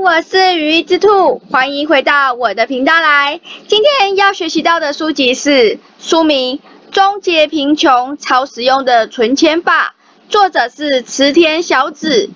[0.00, 3.38] 我是鱼之兔，欢迎回到我的频道来。
[3.68, 6.58] 今天要学习到的书籍是书名
[6.90, 9.94] 《终结贫穷：超实用的存钱法》，
[10.32, 12.30] 作者是池田小子，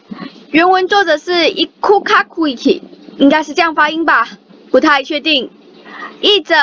[0.50, 2.82] 原文作者是伊库卡库伊奇，
[3.16, 4.28] 应该是这样发音吧，
[4.70, 5.50] 不太确定。
[6.20, 6.54] 译者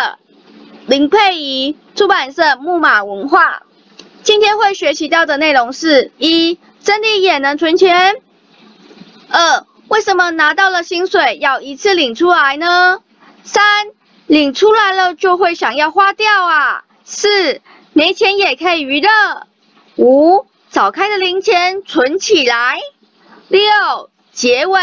[0.85, 3.63] 林佩仪，出版社木马文化。
[4.21, 8.13] 今天会学习到的内容是：一、真理也能存钱；
[9.29, 12.99] 二、为什么拿到了薪水要一次领出来呢？
[13.43, 13.87] 三，
[14.25, 16.85] 领出来了就会想要花掉啊。
[17.03, 17.59] 四，
[17.91, 19.09] 没钱也可以娱乐。
[19.97, 22.79] 五，早开的零钱存起来。
[23.49, 24.79] 六，结尾，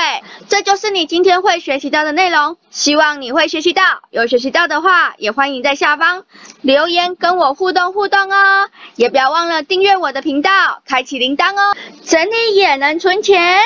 [0.46, 2.58] 这就是你今天会学习到的内容。
[2.68, 6.24] 希望你会学习到，有学习到的话，也欢迎在下方
[6.60, 8.68] 留言跟我互动互动哦。
[8.96, 11.74] 也不要忘了订阅我的频道，开启铃铛哦。
[12.04, 13.62] 整理也能存钱。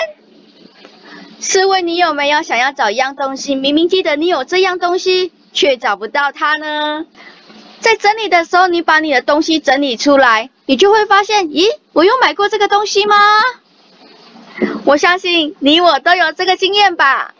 [1.43, 7.05] 试问你有没有想要找一样东西，明明记得你有这样东西，却找不到它呢？
[7.81, 13.17] 在整理的时候，你把你的东西整理出来，你就会发现，咦，我有买过这个东西吗？
[14.85, 17.35] 我相信你我都有这个经验吧。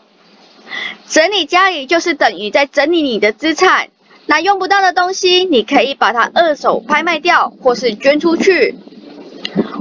[1.07, 3.87] 整理家里就是等于在整理你的资产，
[4.25, 8.75] 那用不到的东西，你可以把它二手拍卖掉，或是捐出去。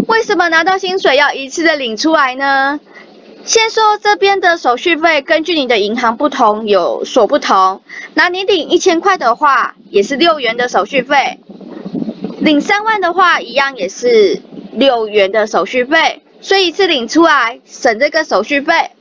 [0.06, 2.78] 为什么拿到薪水要一次的领出来呢？
[3.45, 7.83] 先说这边的手续费，根据你的银行不同有所不同。
[8.15, 11.39] 那你领一千块的话，也是六元的手续费；
[12.39, 14.41] 领三万的话，一样也是
[14.73, 16.23] 六元的手续费。
[16.41, 18.93] 所以一次领出来，省这个手续费。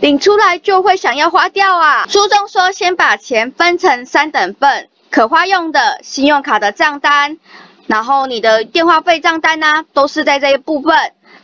[0.00, 2.06] 领出来就会想要花掉啊。
[2.08, 7.38] 书中说，先把钱分成三等份：可花用的、信用卡的账单，
[7.86, 10.94] 然后你的电话费账单啊，都是在这一部分。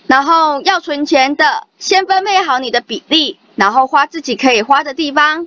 [0.08, 5.46] 然后要存钱的，先分配好你的比例，然后花自己可以花的地方。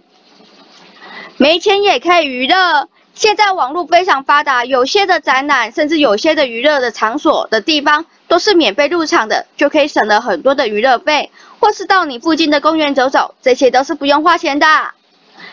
[1.37, 11.31] 没钱也可以娱乐，现在网络非常发达，有些的展览，甚至有些的娱乐的场所的地方都是免费入场的，就可以省了很多的娱乐费。
[11.59, 14.67] 或是到你附近的公园走走，这些都是不用花钱的。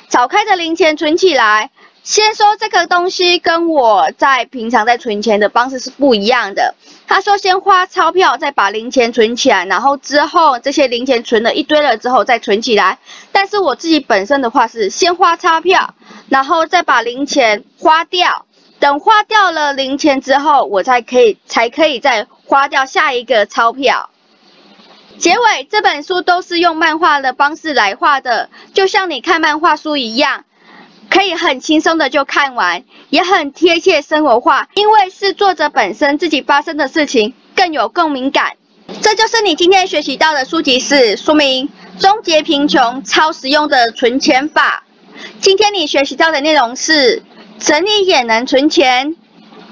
[0.09, 1.71] 早开的零钱存起来。
[2.03, 6.75] 先说这个东西跟我在平常在存钱的方式是不一样的。
[7.07, 12.99] 他说先花钞票，再把零钱存起来，然后之后这些零钱存了一堆了之后再存起来。
[13.31, 15.95] 但是我自己本身的话是先花钞票，
[16.29, 18.47] 然后再把零钱花掉。
[18.81, 24.09] 等花掉了零钱之后，我才可以才可以再花掉下一个钞票。
[25.19, 30.45] 结尾这本书都是用漫画的方式来画的，就像你看漫画书一样。
[31.19, 38.53] 可以很轻松的就看完，也很贴切生活化，因为是作者本身自己发生的事情，更有共鸣感。
[39.03, 41.69] 这就是你今天学习到的书籍是书名
[42.01, 44.85] 《终结贫穷：超实用的存钱法》。
[45.41, 47.21] 今天你学习到的内容是
[47.59, 49.17] 整理也能存钱。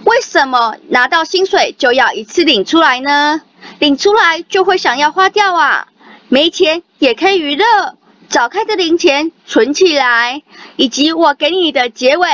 [0.05, 3.41] 为什么拿到薪水就要一次领出来呢？
[3.78, 5.87] 领出来就会想要花掉啊，
[6.28, 7.95] 没钱也可以娱乐。
[8.29, 10.43] 早开的零钱存起来，
[10.77, 12.29] 以及我给你的结尾。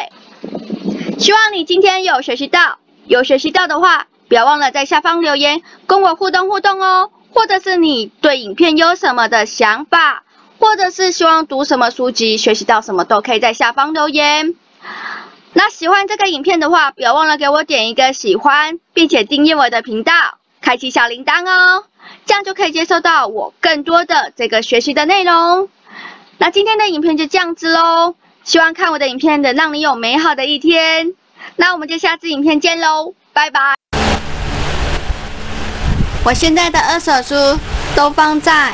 [1.19, 7.11] 希望你今天有学习到，有学习到的话，不要忘了在下方留言跟我互动互动哦。
[7.35, 10.23] 或者是你对影片有什么的想法，
[10.59, 14.55] 或者是希望读什么书籍、学习到什么，都可以在下方留言。
[15.55, 20.13] 那喜欢这个影片的话，不要忘了给我点一个喜欢，并且订阅我的频道，
[20.61, 21.85] 开启小铃铛哦，
[22.27, 25.71] 这样就可以接收到我更多的这个学习的内容。
[26.39, 31.13] 那今天的影片就这样子喽，希望看我的影片能让你有美好的一天。
[31.57, 33.75] 那我们就下次影片见喽，拜拜。
[36.25, 37.59] 我现在的二手书
[37.95, 38.73] 都放在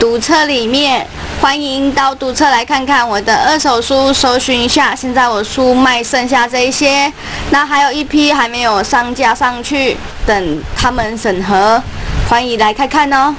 [0.00, 1.06] 读册里面，
[1.40, 4.94] 欢迎到读册来看看我的二手书，搜寻一下。
[4.94, 7.10] 现在我书卖剩下这一些，
[7.50, 11.82] 那还有一批还没有上架上去，等他们审核，
[12.28, 13.34] 欢迎来看看哦。